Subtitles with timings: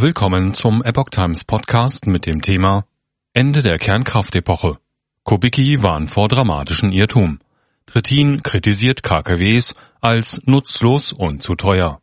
[0.00, 2.84] Willkommen zum Epoch Times Podcast mit dem Thema
[3.32, 4.76] Ende der Kernkraftepoche.
[5.24, 7.40] Kubicki warnt vor dramatischen Irrtum.
[7.84, 12.00] Trittin kritisiert KKWs als nutzlos und zu teuer.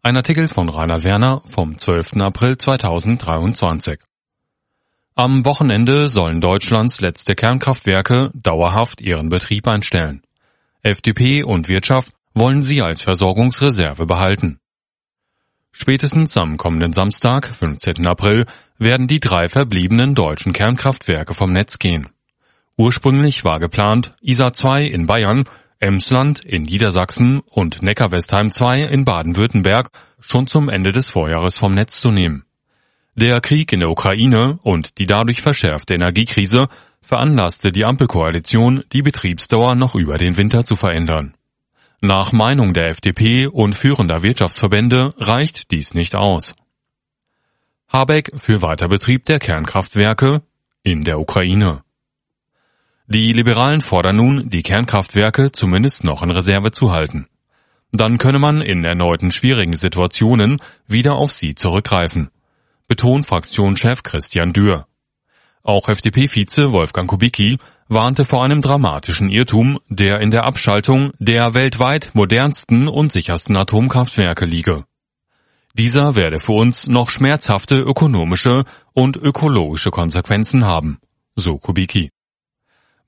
[0.00, 2.22] Ein Artikel von Rainer Werner vom 12.
[2.22, 4.00] April 2023.
[5.14, 10.22] Am Wochenende sollen Deutschlands letzte Kernkraftwerke dauerhaft ihren Betrieb einstellen.
[10.82, 14.58] FDP und Wirtschaft wollen sie als Versorgungsreserve behalten.
[15.72, 18.06] Spätestens am kommenden Samstag, 15.
[18.06, 18.46] April,
[18.78, 22.08] werden die drei verbliebenen deutschen Kernkraftwerke vom Netz gehen.
[22.76, 25.44] Ursprünglich war geplant, ISA 2 in Bayern,
[25.78, 32.00] Emsland in Niedersachsen und Neckar-Westheim 2 in Baden-Württemberg schon zum Ende des Vorjahres vom Netz
[32.00, 32.44] zu nehmen.
[33.14, 36.68] Der Krieg in der Ukraine und die dadurch verschärfte Energiekrise
[37.02, 41.34] veranlasste die Ampelkoalition, die Betriebsdauer noch über den Winter zu verändern.
[42.02, 46.54] Nach Meinung der FDP und führender Wirtschaftsverbände reicht dies nicht aus.
[47.88, 50.40] Habeck für Weiterbetrieb der Kernkraftwerke
[50.82, 51.82] in der Ukraine.
[53.06, 57.26] Die Liberalen fordern nun, die Kernkraftwerke zumindest noch in Reserve zu halten.
[57.92, 62.30] Dann könne man in erneuten schwierigen Situationen wieder auf sie zurückgreifen,
[62.88, 64.86] betont Fraktionschef Christian Dürr.
[65.62, 67.58] Auch FDP-Vize Wolfgang Kubicki
[67.90, 74.44] warnte vor einem dramatischen Irrtum, der in der Abschaltung der weltweit modernsten und sichersten Atomkraftwerke
[74.44, 74.84] liege.
[75.74, 80.98] Dieser werde für uns noch schmerzhafte ökonomische und ökologische Konsequenzen haben,
[81.34, 82.10] so Kubicki.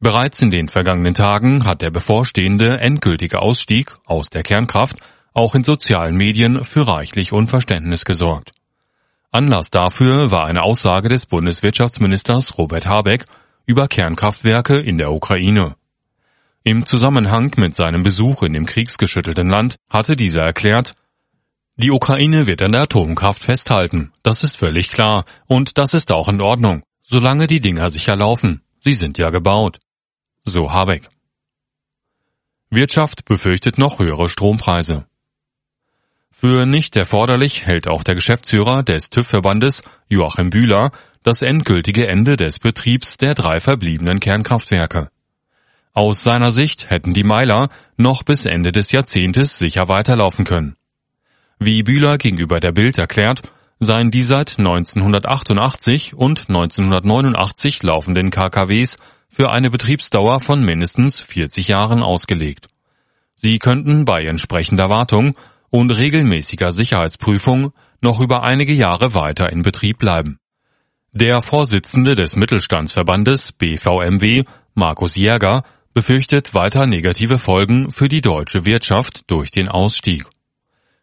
[0.00, 4.96] Bereits in den vergangenen Tagen hat der bevorstehende endgültige Ausstieg aus der Kernkraft
[5.32, 8.50] auch in sozialen Medien für reichlich Unverständnis gesorgt.
[9.30, 13.26] Anlass dafür war eine Aussage des Bundeswirtschaftsministers Robert Habeck
[13.66, 15.76] über Kernkraftwerke in der Ukraine.
[16.64, 20.94] Im Zusammenhang mit seinem Besuch in dem kriegsgeschüttelten Land hatte dieser erklärt,
[21.76, 26.28] die Ukraine wird an der Atomkraft festhalten, das ist völlig klar, und das ist auch
[26.28, 28.62] in Ordnung, solange die Dinger sicher laufen.
[28.78, 29.78] Sie sind ja gebaut.
[30.44, 31.08] So Habeck.
[32.68, 35.06] Wirtschaft befürchtet noch höhere Strompreise.
[36.30, 40.90] Für nicht erforderlich hält auch der Geschäftsführer des TÜV-Verbandes, Joachim Bühler,
[41.22, 45.10] das endgültige Ende des Betriebs der drei verbliebenen Kernkraftwerke.
[45.94, 50.76] Aus seiner Sicht hätten die Meiler noch bis Ende des Jahrzehntes sicher weiterlaufen können.
[51.58, 53.42] Wie Bühler gegenüber der Bild erklärt,
[53.78, 58.96] seien die seit 1988 und 1989 laufenden KKWs
[59.28, 62.68] für eine Betriebsdauer von mindestens 40 Jahren ausgelegt.
[63.34, 65.36] Sie könnten bei entsprechender Wartung
[65.70, 70.38] und regelmäßiger Sicherheitsprüfung noch über einige Jahre weiter in Betrieb bleiben.
[71.14, 75.62] Der Vorsitzende des Mittelstandsverbandes BVMW, Markus Jäger,
[75.92, 80.24] befürchtet weiter negative Folgen für die deutsche Wirtschaft durch den Ausstieg.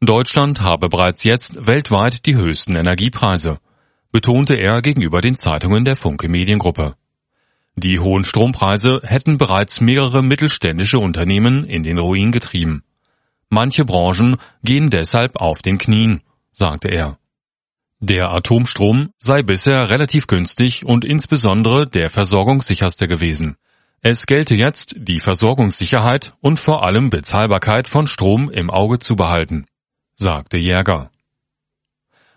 [0.00, 3.60] Deutschland habe bereits jetzt weltweit die höchsten Energiepreise,
[4.10, 6.96] betonte er gegenüber den Zeitungen der Funke Mediengruppe.
[7.76, 12.82] Die hohen Strompreise hätten bereits mehrere mittelständische Unternehmen in den Ruin getrieben.
[13.50, 17.18] Manche Branchen gehen deshalb auf den Knien, sagte er.
[18.04, 23.54] Der Atomstrom sei bisher relativ günstig und insbesondere der versorgungssicherste gewesen.
[24.00, 29.66] Es gelte jetzt, die Versorgungssicherheit und vor allem Bezahlbarkeit von Strom im Auge zu behalten,
[30.16, 31.12] sagte Jäger.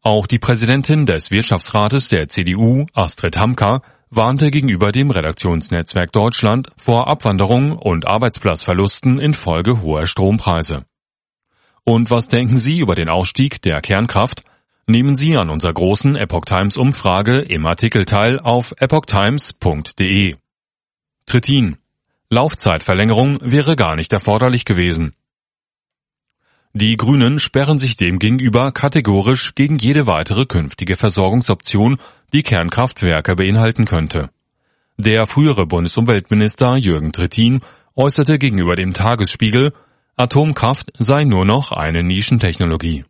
[0.00, 7.08] Auch die Präsidentin des Wirtschaftsrates der CDU, Astrid Hamka, warnte gegenüber dem Redaktionsnetzwerk Deutschland vor
[7.08, 10.84] Abwanderung und Arbeitsplatzverlusten infolge hoher Strompreise.
[11.82, 14.44] Und was denken Sie über den Ausstieg der Kernkraft?
[14.90, 20.34] Nehmen Sie an unserer großen Epoch Times Umfrage im Artikel teil auf epochtimes.de.
[21.26, 21.76] Trittin.
[22.30, 25.12] Laufzeitverlängerung wäre gar nicht erforderlich gewesen.
[26.72, 31.98] Die Grünen sperren sich demgegenüber kategorisch gegen jede weitere künftige Versorgungsoption,
[32.32, 34.30] die Kernkraftwerke beinhalten könnte.
[34.96, 37.60] Der frühere Bundesumweltminister Jürgen Trittin
[37.94, 39.74] äußerte gegenüber dem Tagesspiegel,
[40.16, 43.04] Atomkraft sei nur noch eine Nischentechnologie.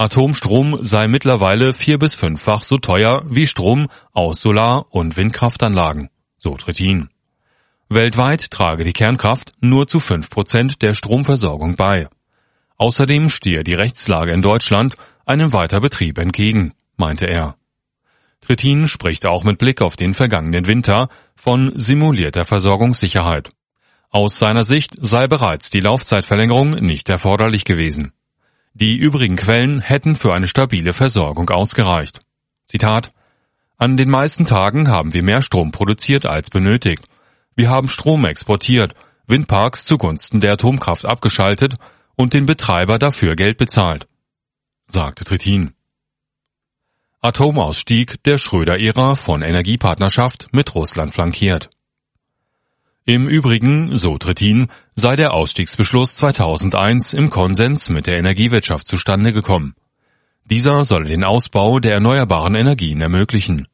[0.00, 6.08] Atomstrom sei mittlerweile vier bis fünffach so teuer wie Strom aus Solar- und Windkraftanlagen,
[6.38, 7.08] so Trittin.
[7.88, 12.08] Weltweit trage die Kernkraft nur zu fünf Prozent der Stromversorgung bei.
[12.76, 14.94] Außerdem stehe die Rechtslage in Deutschland
[15.26, 17.56] einem Weiterbetrieb entgegen, meinte er.
[18.40, 23.50] Trittin spricht auch mit Blick auf den vergangenen Winter von simulierter Versorgungssicherheit.
[24.10, 28.12] Aus seiner Sicht sei bereits die Laufzeitverlängerung nicht erforderlich gewesen.
[28.74, 32.20] Die übrigen Quellen hätten für eine stabile Versorgung ausgereicht.
[32.66, 33.12] Zitat
[33.76, 37.04] An den meisten Tagen haben wir mehr Strom produziert als benötigt.
[37.56, 38.94] Wir haben Strom exportiert,
[39.26, 41.74] Windparks zugunsten der Atomkraft abgeschaltet
[42.16, 44.08] und den Betreiber dafür Geld bezahlt,
[44.88, 45.74] sagte Trittin.
[47.20, 51.68] Atomausstieg der Schröder-Ära von Energiepartnerschaft mit Russland flankiert.
[53.08, 59.74] Im Übrigen, so Trittin, sei der Ausstiegsbeschluss 2001 im Konsens mit der Energiewirtschaft zustande gekommen.
[60.44, 63.66] Dieser solle den Ausbau der erneuerbaren Energien ermöglichen.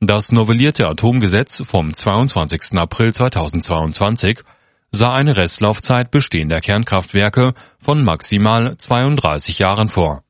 [0.00, 2.78] Das novellierte Atomgesetz vom 22.
[2.78, 4.40] April 2022
[4.90, 10.24] sah eine Restlaufzeit bestehender Kernkraftwerke von maximal 32 Jahren vor.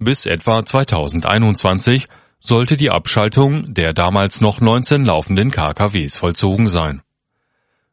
[0.00, 2.08] Bis etwa 2021
[2.40, 7.02] sollte die Abschaltung der damals noch 19 laufenden KKWs vollzogen sein.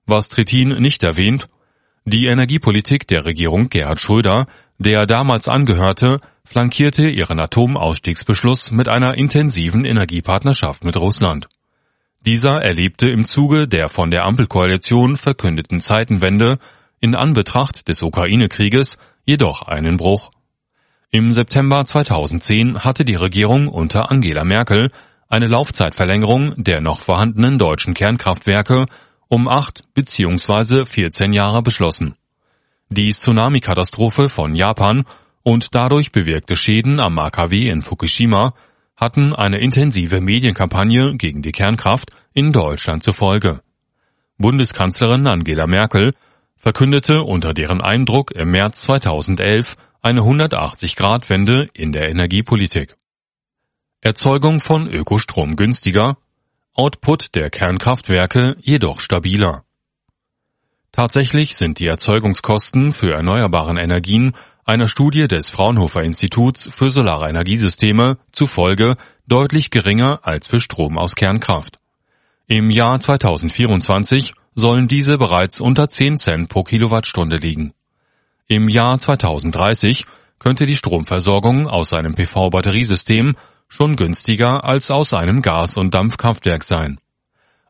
[0.09, 1.49] Was Trittin nicht erwähnt,
[2.05, 9.83] die Energiepolitik der Regierung Gerhard Schröder, der damals angehörte, flankierte ihren Atomausstiegsbeschluss mit einer intensiven
[9.83, 11.49] Energiepartnerschaft mit Russland.
[12.25, 16.57] Dieser erlebte im Zuge der von der Ampelkoalition verkündeten Zeitenwende
[17.01, 20.31] in Anbetracht des Ukraine-Krieges jedoch einen Bruch.
[21.11, 24.89] Im September 2010 hatte die Regierung unter Angela Merkel
[25.27, 28.85] eine Laufzeitverlängerung der noch vorhandenen deutschen Kernkraftwerke
[29.27, 30.85] um acht bzw.
[30.85, 32.15] 14 Jahre beschlossen.
[32.89, 35.05] Die Tsunami-Katastrophe von Japan
[35.43, 38.53] und dadurch bewirkte Schäden am AKW in Fukushima
[38.95, 43.61] hatten eine intensive Medienkampagne gegen die Kernkraft in Deutschland zur Folge.
[44.37, 46.13] Bundeskanzlerin Angela Merkel
[46.55, 52.95] verkündete unter deren Eindruck im März 2011 eine 180-Grad-Wende in der Energiepolitik.
[54.01, 56.17] Erzeugung von Ökostrom günstiger,
[56.79, 59.63] Output der Kernkraftwerke jedoch stabiler.
[60.91, 68.19] Tatsächlich sind die Erzeugungskosten für erneuerbaren Energien einer Studie des Fraunhofer Instituts für Solare Energiesysteme
[68.31, 68.95] zufolge
[69.25, 71.79] deutlich geringer als für Strom aus Kernkraft.
[72.45, 77.73] Im Jahr 2024 sollen diese bereits unter 10 Cent pro Kilowattstunde liegen.
[78.47, 80.05] Im Jahr 2030
[80.37, 83.35] könnte die Stromversorgung aus einem PV-Batteriesystem
[83.67, 86.99] schon günstiger als aus einem Gas- und Dampfkraftwerk sein.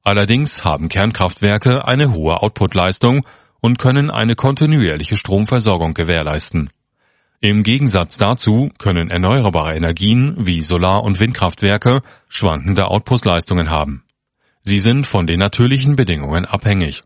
[0.03, 3.25] Allerdings haben Kernkraftwerke eine hohe Outputleistung
[3.59, 6.69] und können eine kontinuierliche Stromversorgung gewährleisten.
[7.39, 14.03] Im Gegensatz dazu können erneuerbare Energien wie Solar- und Windkraftwerke schwankende Outputleistungen haben.
[14.63, 17.03] Sie sind von den natürlichen Bedingungen abhängig.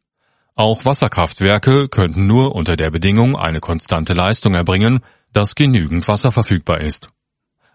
[0.55, 4.99] Auch Wasserkraftwerke könnten nur unter der Bedingung eine konstante Leistung erbringen,
[5.33, 7.09] dass genügend Wasser verfügbar ist.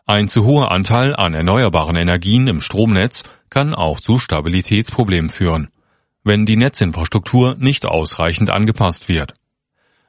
[0.09, 5.69] Ein zu hoher Anteil an erneuerbaren Energien im Stromnetz kann auch zu Stabilitätsproblemen führen,
[6.23, 9.35] wenn die Netzinfrastruktur nicht ausreichend angepasst wird.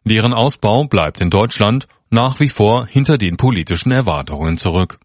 [0.04, 5.00] Deren Ausbau bleibt in Deutschland nach wie vor hinter den politischen Erwartungen zurück.